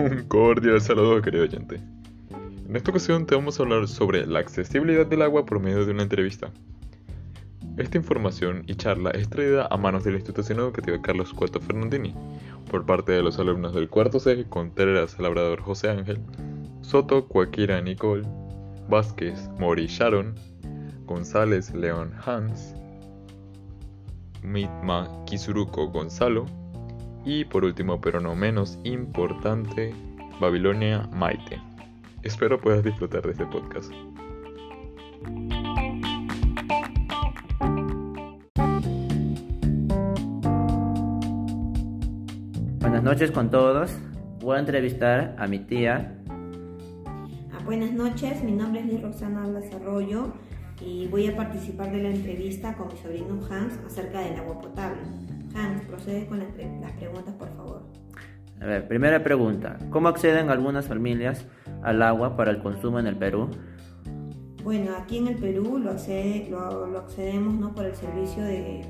[0.00, 1.78] Un cordial saludo, querido oyente.
[2.66, 5.92] En esta ocasión te vamos a hablar sobre la accesibilidad del agua por medio de
[5.92, 6.50] una entrevista.
[7.76, 12.14] Esta información y charla es traída a manos de la institución educativa Carlos Cueto Fernandini
[12.70, 16.18] por parte de los alumnos del cuarto C Contreras Labrador José Ángel,
[16.80, 18.26] Soto Cuaquira Nicole,
[18.88, 20.34] Vázquez Mori Sharon,
[21.04, 22.74] González León Hans,
[24.42, 26.46] Mitma Kisuruko Gonzalo
[27.24, 29.94] y por último pero no menos importante,
[30.40, 31.60] Babilonia Maite.
[32.22, 33.92] Espero puedas disfrutar de este podcast.
[42.80, 43.92] Buenas noches con todos.
[44.40, 46.16] Voy a entrevistar a mi tía.
[47.52, 50.32] Ah, buenas noches, mi nombre es Liz Roxana Alas Arroyo
[50.80, 55.00] y voy a participar de la entrevista con mi sobrino Hans acerca del agua potable.
[56.10, 57.82] Procede con las preguntas, por favor.
[58.60, 59.78] A ver, primera pregunta.
[59.90, 61.46] ¿Cómo acceden algunas familias
[61.84, 63.48] al agua para el consumo en el Perú?
[64.64, 67.72] Bueno, aquí en el Perú lo, accede, lo, accedemos ¿no?
[67.72, 68.82] por el servicio de,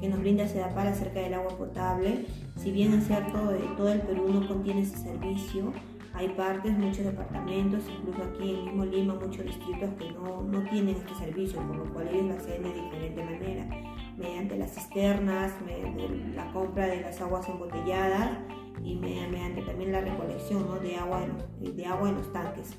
[0.00, 2.24] que nos brinda SEDAPAL acerca del agua potable.
[2.56, 3.38] Si bien es cierto,
[3.76, 5.70] todo el Perú no contiene ese servicio,
[6.14, 10.96] hay partes, muchos departamentos, incluso aquí en mismo Lima, muchos distritos que no, no tienen
[10.96, 16.08] este servicio, por lo cual ellos lo hacen de diferente manera, mediante las cisternas, mediante
[16.34, 18.38] la compra de las aguas embotelladas
[18.82, 22.76] y mediante también la recolección de, agua en, de agua en los tanques.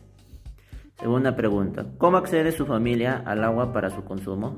[0.97, 4.55] Segunda pregunta, ¿cómo accede su familia al agua para su consumo?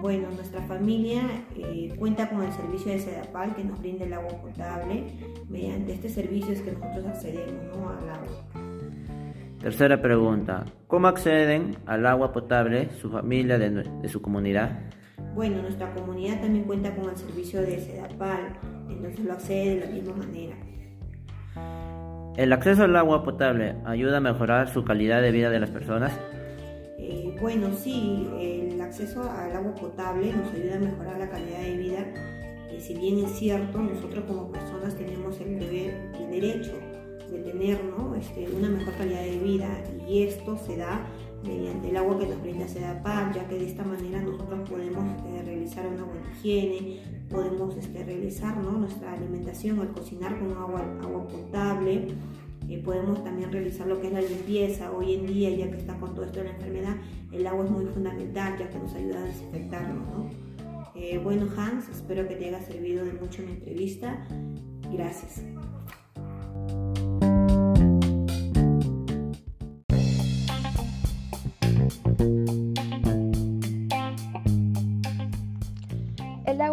[0.00, 1.22] Bueno, nuestra familia
[1.54, 5.04] eh, cuenta con el servicio de Sedapal que nos brinda el agua potable.
[5.48, 8.26] Mediante este servicio es que nosotros accedemos al agua.
[9.60, 14.78] Tercera pregunta, ¿cómo acceden al agua potable su familia de, de su comunidad?
[15.36, 19.92] Bueno, nuestra comunidad también cuenta con el servicio de Sedapal, entonces lo accede de la
[19.92, 20.56] misma manera.
[22.38, 26.18] ¿El acceso al agua potable ayuda a mejorar su calidad de vida de las personas?
[26.98, 31.76] Eh, bueno, sí, el acceso al agua potable nos ayuda a mejorar la calidad de
[31.76, 32.06] vida.
[32.74, 36.72] y si bien es cierto, nosotros como personas tenemos el, deber, el derecho
[37.30, 37.78] de tener
[38.18, 39.68] este, una mejor calidad de vida
[40.08, 41.06] y esto se da
[41.42, 44.25] mediante el agua que nos brinda SEDAPAC, ya que de esta manera eh,
[45.76, 52.08] realizar una buena higiene, podemos este, realizar nuestra alimentación al cocinar con agua, agua potable,
[52.68, 54.90] eh, podemos también realizar lo que es la limpieza.
[54.90, 56.96] Hoy en día, ya que está con todo esto de la enfermedad,
[57.32, 60.32] el agua es muy fundamental ya que nos ayuda a desinfectarnos.
[60.94, 64.26] Eh, bueno, Hans, espero que te haya servido de mucho mi entrevista.
[64.92, 65.42] Gracias.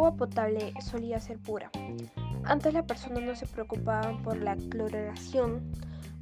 [0.03, 1.71] Agua potable solía ser pura.
[2.43, 5.71] Antes las personas no se preocupaban por la cloración,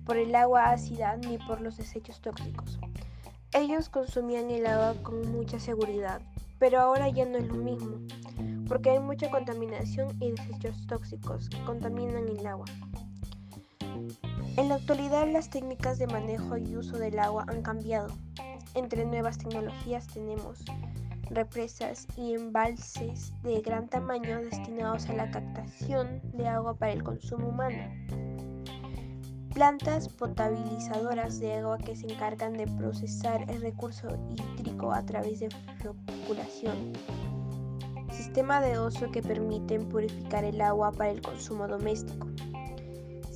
[0.06, 2.80] por el agua ácida ni por los desechos tóxicos.
[3.53, 6.22] Ellos consumían el agua con mucha seguridad,
[6.59, 7.97] pero ahora ya no es lo mismo,
[8.68, 12.66] porque hay mucha contaminación y desechos tóxicos que contaminan el agua.
[14.58, 18.09] En la actualidad las técnicas de manejo y uso del agua han cambiado.
[18.75, 20.59] Entre nuevas tecnologías tenemos
[21.34, 27.50] represas y embalses de gran tamaño destinados a la captación de agua para el consumo
[27.50, 27.92] humano.
[29.53, 34.08] Plantas potabilizadoras de agua que se encargan de procesar el recurso
[34.58, 35.50] hídrico a través de
[35.80, 36.94] floculación.
[38.12, 42.31] Sistema de oso que permiten purificar el agua para el consumo doméstico.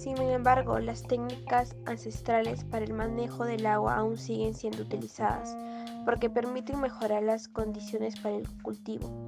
[0.06, 5.58] Sin embargo, las técnicas ancestrales para el manejo del agua aún siguen siendo utilizadas
[6.06, 9.26] porque permiten mejorar las condiciones para el cultivo,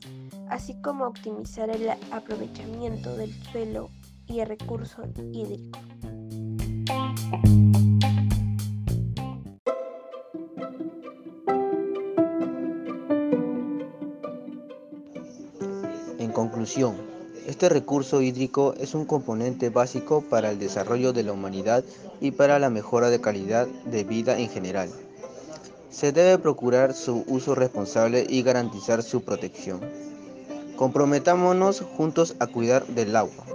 [0.51, 3.89] así como optimizar el aprovechamiento del suelo
[4.27, 5.01] y el recurso
[5.33, 5.79] hídrico.
[16.19, 17.16] En conclusión,
[17.47, 21.81] este recurso hídrico es un componente básico para el desarrollo de la humanidad
[22.19, 24.89] y para la mejora de calidad de vida en general.
[25.89, 29.79] Se debe procurar su uso responsable y garantizar su protección.
[30.75, 33.45] Comprometámonos juntos a cuidar del agua.